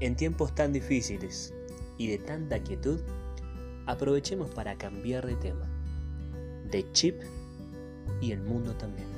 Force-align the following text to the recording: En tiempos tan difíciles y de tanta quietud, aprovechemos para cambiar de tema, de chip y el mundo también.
En 0.00 0.14
tiempos 0.14 0.54
tan 0.54 0.72
difíciles 0.72 1.54
y 1.96 2.08
de 2.08 2.18
tanta 2.18 2.62
quietud, 2.62 3.00
aprovechemos 3.86 4.50
para 4.50 4.76
cambiar 4.76 5.26
de 5.26 5.36
tema, 5.36 5.66
de 6.70 6.90
chip 6.92 7.22
y 8.20 8.32
el 8.32 8.42
mundo 8.42 8.74
también. 8.74 9.15